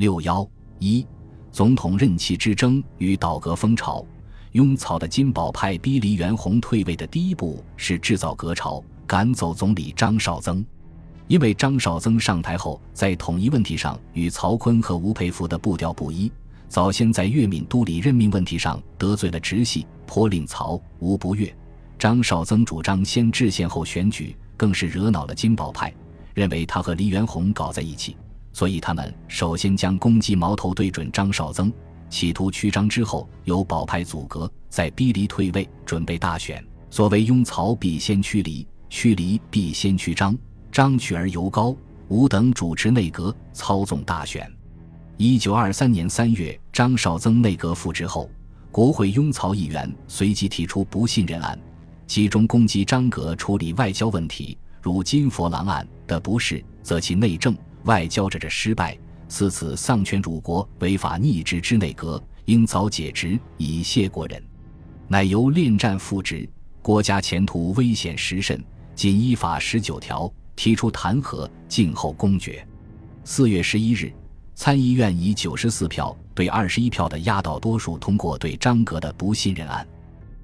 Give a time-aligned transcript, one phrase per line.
[0.00, 0.48] 六幺
[0.78, 1.06] 一，
[1.52, 4.02] 总统任期之争与倒戈风潮。
[4.52, 10.64] 拥曹的金宝派逼黎元洪退位的第一步是制造革潮，赶走总理张绍曾。
[11.28, 16.32] 因为张绍曾上台后，在统一问题上与曹锟和吴佩孚的步调不一，
[16.66, 21.54] 早先在粤闽都理任命问题上得罪了直系，颇令曹吴不悦。
[21.98, 25.92] 张绍曾主张先制宪后选举，更是惹恼了金宝派，
[26.32, 28.16] 认为他和黎元洪搞在一起，
[28.52, 31.72] 所以他们首先将攻击矛头对准张绍曾。
[32.08, 36.64] 企图驱张之后，由保派阻隔，再逼离退位，准备大选。
[36.90, 40.36] 所谓拥曹必先驱离，驱离必先驱张，
[40.72, 41.74] 张取而犹高。
[42.08, 44.52] 吾等主持内阁，操纵大选。
[45.16, 48.28] 一九二三年三月，张绍曾内阁复职后，
[48.72, 51.56] 国会拥曹议员随即提出不信任案，
[52.08, 58.96] 集中攻击张阁处理外交问题，如金佛郎案的不是，则其内政外交着着失败。
[59.28, 64.42] 此此丧权辱国、违法逆职之内阁，应早解职以谢国人。
[65.06, 66.48] 乃由恋战复职，
[66.82, 68.60] 国家前途危险时甚，
[68.94, 72.66] 仅依法十九条提出弹劾，静候公决。
[73.22, 74.12] 四月十一日，
[74.56, 79.86] 参议院以九十四票对二十一票的压倒多数通过对张阁的不信任案，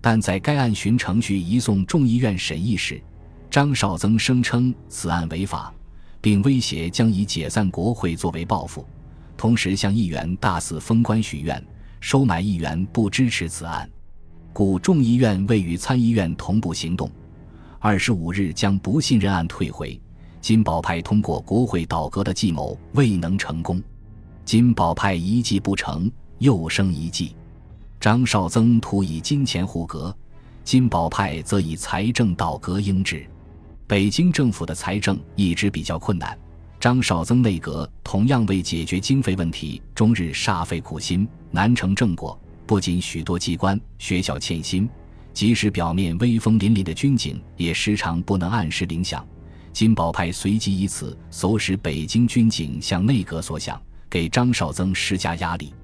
[0.00, 2.98] 但在该案循程序移送众议院审议时，
[3.50, 5.70] 张绍曾声称此案违法。
[6.20, 8.86] 并威胁将以解散国会作为报复，
[9.36, 11.62] 同时向议员大肆封官许愿，
[12.00, 13.88] 收买议员不支持此案，
[14.52, 17.10] 故众议院未与参议院同步行动。
[17.78, 19.98] 二十五日将不信任案退回，
[20.40, 23.82] 金宝派通过国会倒戈的计谋未能成功，
[24.44, 27.34] 金宝派一计不成又生一计，
[27.98, 30.14] 张绍曾图以金钱护革，
[30.62, 33.26] 金宝派则以财政倒戈应之。
[33.90, 36.38] 北京政府的财政一直比较困难，
[36.78, 42.40] 张绍曾内阁同样为解决经费问题，终日煞费苦心，难成正果。
[42.68, 44.88] 不仅许多机关、学校欠薪，
[45.32, 49.20] 即使表面威风凛凛的军警，也时常不能按时领饷。
[49.72, 53.76] 金宝派随即以此唆使北京军警向内阁索饷，
[54.08, 55.74] 给张绍曾施加压力。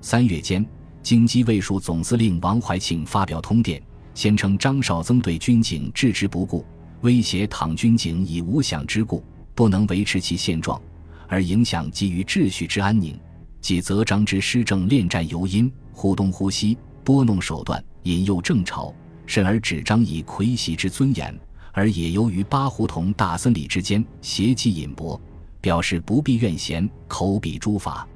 [0.00, 0.64] 三月间，
[1.02, 3.82] 京畿卫戍总司令王怀庆发表通电，
[4.14, 6.64] 宣称张绍曾对军警置之不顾。
[7.02, 9.22] 威胁唐军警以无饷之故
[9.54, 10.80] 不能维持其现状，
[11.28, 13.18] 而影响基于秩序之安宁，
[13.60, 18.92] 即责张之施政恋战尤因，忽东忽西，拨弄手段，引诱正朝，
[19.26, 21.38] 甚而指张以魁袭之尊严，
[21.72, 25.20] 而也由于八胡同大森里之间邪气隐薄，
[25.60, 28.06] 表示不必怨嫌，口笔诸法。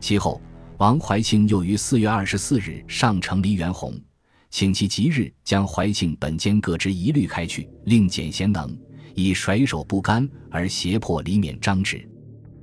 [0.00, 0.40] 其后，
[0.78, 3.94] 王怀庆又于四月二十四日上呈黎元洪。
[4.52, 8.70] 请其即日将怀庆本兼各职一律开去，另减贤能，
[9.14, 12.06] 以甩手不甘而胁迫李勉张职。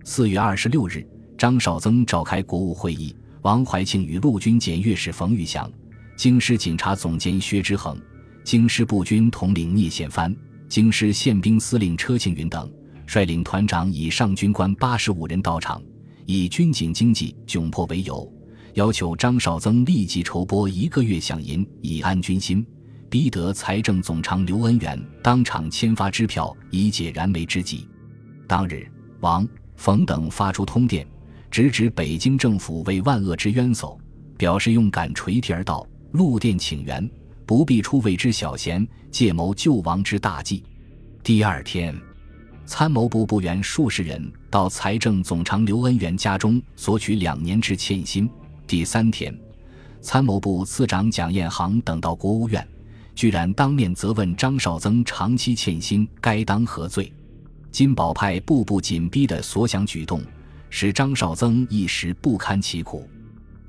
[0.06, 1.04] 四月二十六日，
[1.36, 5.70] 张绍曾召开国务会议，王怀庆与陆军检阅使冯玉祥、
[6.16, 8.00] 京师警察总监薛之衡、
[8.44, 10.34] 京师步军统领聂宪藩、
[10.68, 12.72] 京师宪兵司令车庆云等，
[13.08, 15.82] 率领团长以上军官八十五人到场，
[16.28, 18.32] 以军警经济窘迫为由。
[18.74, 22.66] 要求张绍曾立即筹拨一个月饷银以安军心，
[23.10, 27.88] 逼得财政总长刘恩元当场签发支票以解燃眉之急。
[28.48, 28.88] 当日，
[29.20, 31.06] 王、冯等发出通电，
[31.50, 34.00] 直指北京政府为万恶之冤首，
[34.38, 37.10] 表示用杆垂涕而道，陆电请援，
[37.46, 40.64] 不必出位之小贤，借谋救亡之大计。
[41.24, 41.96] 第二天，
[42.66, 48.30] 参谋部部员数十人到财政总长刘恩元家中索取两年之欠薪。
[48.70, 49.36] 第三天，
[50.00, 52.66] 参谋部次长蒋彦航等到国务院，
[53.16, 57.12] 居然当面责问张绍曾长期欠薪，该当何罪？
[57.72, 60.22] 金宝派步步紧逼的所想举动，
[60.70, 63.10] 使张绍曾一时不堪其苦。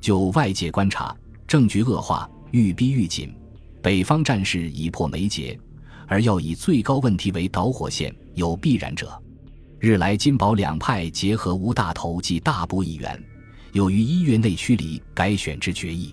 [0.02, 3.34] 就外界观察，政局恶化，愈逼愈紧，
[3.80, 5.58] 北方战事已破眉睫，
[6.06, 9.10] 而要以最高问题为导火线，有必然者。
[9.78, 13.18] 日来金宝两派结合吴大头及大部议员。
[13.72, 16.12] 有于一月内驱离改选之决议，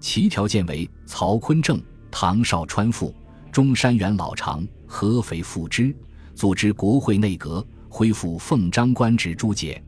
[0.00, 3.14] 其条件为曹锟正、唐绍川复、
[3.52, 5.94] 中山元老长、合肥复之，
[6.34, 9.82] 组织国会内阁，恢复奉张官职诸节。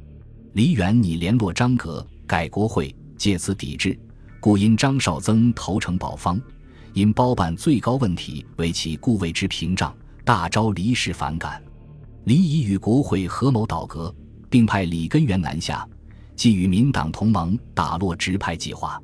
[0.52, 3.98] 黎元拟联络张阁改国会，借此抵制，
[4.38, 6.38] 故因张绍曾投诚保方，
[6.92, 11.62] 因包办最高问题为其固位之屏障，大招黎氏反感。
[12.24, 14.14] 黎已与国会合谋倒阁，
[14.50, 15.88] 并派李根源南下。
[16.38, 19.02] 即与民党同盟，打落直派计划，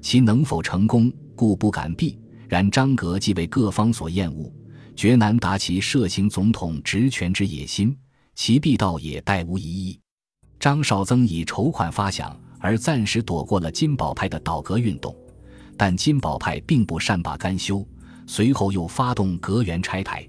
[0.00, 2.16] 其能否成功，故不敢避。
[2.48, 4.50] 然张阁既为各方所厌恶，
[4.94, 7.94] 绝难达其涉行总统职权之野心，
[8.36, 9.98] 其必到也，殆无疑义。
[10.60, 15.12] 张绍曾以筹款发饷而暂时躲过了金宝派的倒阁运动，
[15.76, 17.84] 但金宝派并不善罢甘休，
[18.24, 20.24] 随后又发动阁员拆台。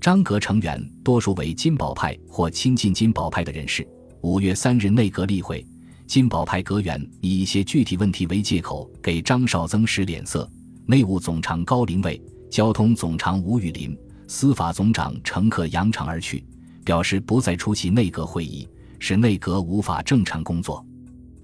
[0.00, 3.84] 张阁成员多数为金宝派或亲近金宝派的人士。
[4.22, 5.66] 五月三日内阁例会，
[6.10, 10.50] 金宝派阁员以一些具体问题为借口给张绍曾使脸色。
[10.84, 12.20] 内务总长高林卫、
[12.50, 13.96] 交通总长吴玉林、
[14.26, 16.44] 司法总长乘客扬长而去，
[16.84, 18.68] 表示不再出席内阁会议。
[18.98, 20.84] 使内阁无法正常工作，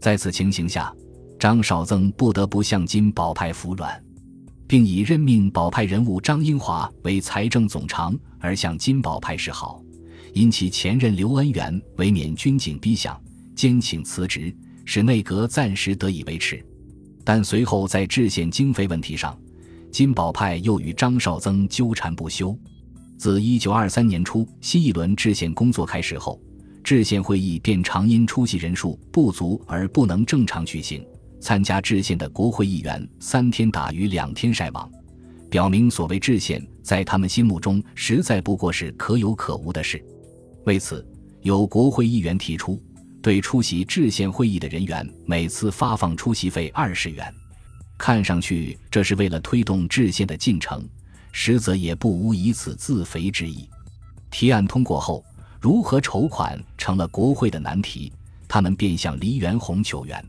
[0.01, 0.93] 在此情形下，
[1.39, 4.03] 张绍曾不得不向金宝派服软，
[4.67, 9.81] 并以任命保派人物张英华为财政总长而向金宝派示好，
[10.35, 13.17] 因其前任刘恩元为免军警逼降，
[13.57, 14.55] 坚请辞职，
[14.85, 16.65] 使内阁暂时得以维持。
[17.25, 19.37] 但随后在制宪经费问题上，
[19.91, 22.57] 金宝派又与张绍曾纠缠不休。
[23.19, 26.41] 自一九二三年初新一轮制宪工作开始后。
[26.85, 31.05] 制宪会议便常因出席人数不足而不能正常举行。
[31.41, 34.89] 参加制宪的国会议员三天打鱼两天晒网，
[35.51, 40.01] 表明所谓制宪在他们心目中实在不过是可有可无的事。
[40.65, 41.05] 为此，
[41.43, 42.81] 有国会议员提出，
[43.27, 47.35] 对出席制宪会议的人员每次发放出席费二十元。
[47.99, 50.89] 看上去这是为了推动制宪的进程，
[51.33, 53.69] 实则也不无以此自肥之意。
[54.31, 55.25] 提案通过后。
[55.61, 58.13] 如何筹款成了国会的难题，
[58.47, 60.25] 他们便向黎元洪求援。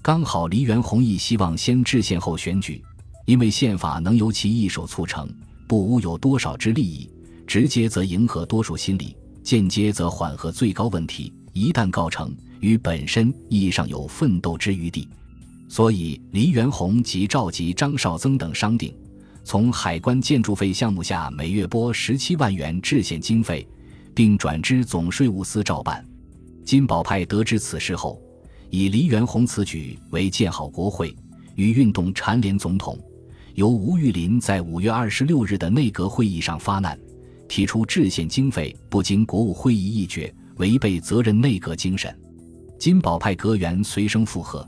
[0.00, 2.84] 刚好黎元洪亦希望先制宪后选举，
[3.24, 5.28] 因为宪法能由其一手促成，
[5.66, 7.10] 不无有多少之利益。
[7.48, 11.32] 直接则迎合多数心理，间接则缓和最高问题。
[11.58, 15.08] 一旦告成，于本身意义上有奋斗之余地。
[15.68, 18.94] 所以黎元洪即召集张绍曾等商定，
[19.44, 23.66] 从海关建筑费项目下每月拨十七万元制宪经费。
[24.18, 26.04] 并转支总税务司照办。
[26.64, 28.20] 金宝派得知此事后，
[28.68, 31.14] 以黎元洪此举为建好国会，
[31.54, 32.98] 与运动蝉联总统。
[33.54, 36.98] 由吴玉林在五月二十六日的内阁会议上发难，
[37.46, 42.16] 提出制宪经费不经国务会议议决，违背责任内阁精神。
[42.78, 44.64] 金宝派阁员随声附和，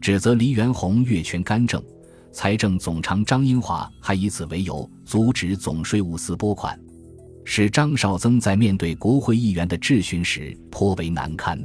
[0.00, 1.82] 指责黎元洪越权干政。
[2.30, 6.78] 财政总长张英华还以此为由阻止总税务司拨款。
[7.44, 11.58] 使张绍曾在面对国会议员的质询时颇为难堪，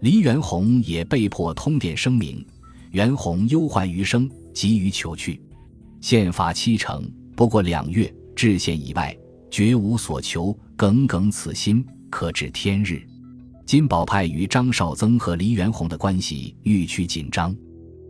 [0.00, 2.44] 黎元洪也被迫通电声明：
[2.92, 5.40] 元洪忧患余生，急于求去。
[6.00, 7.06] 宪法七成，
[7.36, 9.14] 不过两月，制宪以外，
[9.50, 10.58] 绝无所求。
[10.74, 13.02] 耿耿此心，可至天日。
[13.64, 17.54] 金宝派与张绍曾和黎元洪的关系愈趋紧张。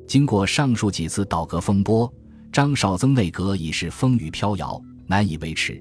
[0.08, 2.12] 经过上述几次倒阁风波，
[2.50, 5.80] 张绍曾内阁已是风雨飘摇，难以维持。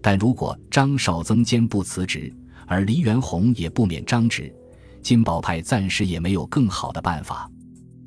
[0.00, 2.34] 但如果张绍曾坚不辞职，
[2.66, 4.52] 而黎元洪也不免张职，
[5.02, 7.48] 金宝派暂时也没有更好的办法。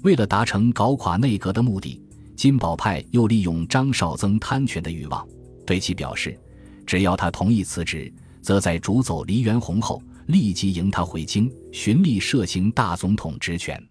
[0.03, 2.01] 为了达成搞垮内阁的目的，
[2.35, 5.25] 金宝派又利用张绍曾贪权的欲望，
[5.65, 6.37] 对其表示，
[6.85, 8.11] 只要他同意辞职，
[8.41, 13.81] 则在逐走黎元洪后，立即迎他回京，循例设行大总统职权。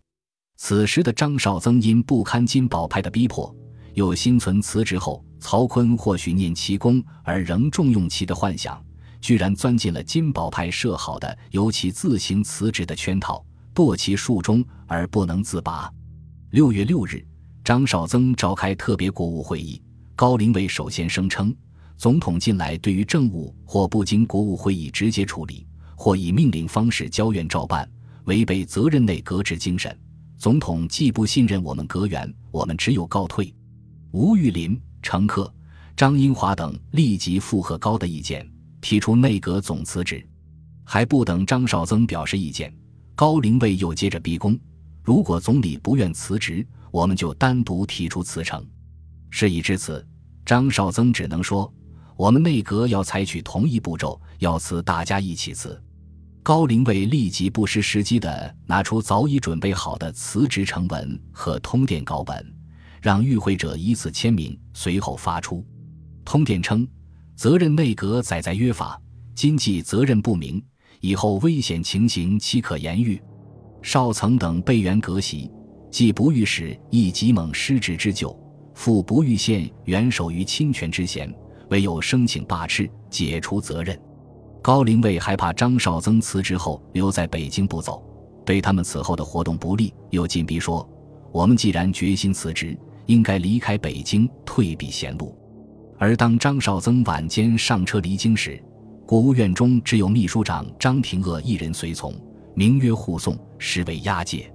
[0.56, 3.54] 此时的张绍曾因不堪金宝派的逼迫。
[3.94, 8.82] 又心存辞职后曹锟或许念其功而仍重用其的幻想，
[9.20, 13.44] 居然钻进了金宝派设好的由其自行辞职的圈套，
[13.74, 15.90] 堕其术中而不能自拔。
[16.50, 17.26] 六月六日，
[17.64, 19.82] 张绍曾召开特别国务会议，
[20.14, 21.54] 高林伟首先声称，
[22.00, 27.86] 总统近来对于政务或不经国务会议直接处理，或以命令方式交院照办，
[28.24, 29.94] 违背责任内阁制精神。
[30.38, 33.54] 总统既不信任我们阁员，我们只有告退。
[34.12, 35.52] 吴玉林、程克、
[35.94, 40.26] 张英华等立即附和高的意见，提出内阁总辞职。
[40.84, 42.74] 还不等张绍曾表示意见，
[43.14, 44.58] 高林卫又接着逼宫：
[45.04, 48.66] 如果总理不愿辞职，我们就单独提出辞呈。
[49.28, 50.02] 事已至此，
[50.46, 51.70] 张绍曾只能说：
[52.20, 55.82] 我们内阁要采取同一步骤，要辞大家一起辞。
[56.42, 62.54] 高林卫立即不失时机地拿出早已准备好的辞职呈文和通电稿本。
[63.00, 65.64] 让与会者依次签名，随后发出
[66.22, 66.86] 通电称
[67.34, 69.00] ：“责任内阁载在约法，
[69.34, 70.62] 今既责任不明，
[71.00, 73.18] 以后危险情形岂可言喻？
[73.80, 75.50] 少曾等备员革席，
[75.90, 78.38] 既不欲使亦急猛失职之咎，
[78.74, 81.34] 复不欲陷元首于侵权之嫌，
[81.70, 83.98] 唯有申请罢斥，解除责任。”
[84.62, 88.04] 高林卫害怕张绍曾辞职后留在北京不走，
[88.44, 90.88] 对他们此后的活动不利，又进逼说
[91.32, 95.36] ：“我们既然决心辞职。”应该离开北京，退避贤路。
[95.98, 98.62] 而当张绍曾晚间上车离京时，
[99.04, 102.14] 国务院中只有秘书长张廷鄂一人随从，
[102.54, 104.52] 名曰护送，实为押解。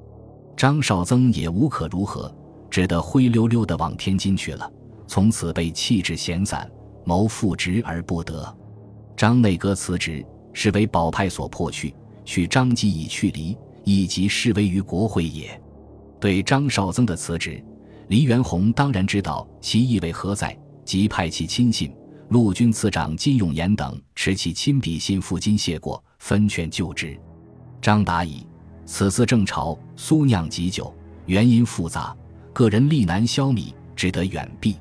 [0.56, 2.34] 张绍曾也无可如何，
[2.70, 4.72] 只得灰溜溜的往天津去了。
[5.06, 6.70] 从此被弃置闲散，
[7.06, 8.54] 谋复职而不得。
[9.16, 11.96] 张内阁辞职，是为保派所迫去，
[12.26, 15.60] 去张继以去离，以及示威于国会也。
[16.20, 17.64] 对张绍曾的辞职，
[18.10, 21.96] 黎元洪当然知道其意味何在，即派其亲信
[22.30, 27.18] 陆军次长金永言等持其亲笔信赴京谢过，分劝就职。
[27.82, 28.46] 张答以。
[28.88, 30.94] 此次正朝苏酿极酒，
[31.26, 32.16] 原因复杂，
[32.54, 34.76] 个人力难消弭，只得远避。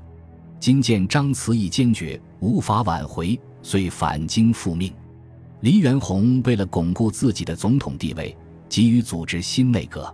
[0.65, 4.91] 今见张辞义坚决，无法挽回，遂返京复命。
[5.61, 8.35] 黎元洪为了巩固自己的总统地位，
[8.67, 10.11] 急于组织新内阁。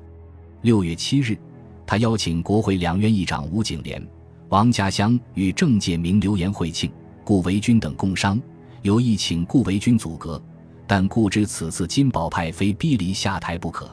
[0.63, 1.39] 六月七日，
[1.87, 4.05] 他邀请国会两院议长吴景莲、
[4.49, 6.91] 王家乡与政界名流言会庆、
[7.23, 8.43] 顾维钧等共商，
[8.83, 10.43] 有意请顾维钧组阁。
[10.85, 13.89] 但顾知此次金宝派非逼离下台不可，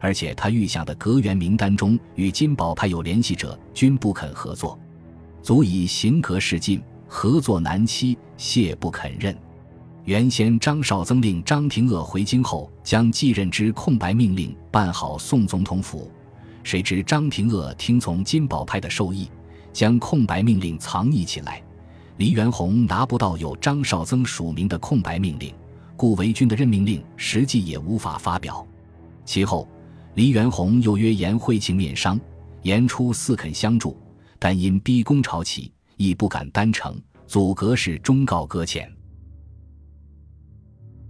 [0.00, 4.78] 而且他预想的阁员名单中与金宝派有联系者均不肯合作，
[5.44, 9.36] 足以行格事尽，合作难期，谢不肯认。
[10.06, 16.10] 原先张绍曾令张廷锷回京后，将继任之空白命令办好宋总统府，
[16.62, 19.28] 谁知张廷锷听从金宝派的授意，
[19.70, 21.62] 将空白命令藏匿起来，
[22.16, 25.52] 黎元洪拿不到有张绍曾署名的空白命令。
[25.94, 28.66] 顾维钧的任命令实际也无法发表。
[29.26, 29.68] 其后，
[30.14, 32.18] 黎元洪又约严惠庆面商，
[32.62, 33.94] 言出似肯相助，
[34.44, 38.94] 但因逼宫潮起，亦不敢单承，阻隔是忠告搁浅。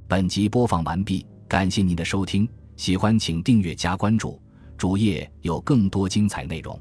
[0.07, 4.41] 本集播放完毕，感谢您的收听，喜欢请订阅加关注，
[4.79, 6.81] 主页有更多精彩内容。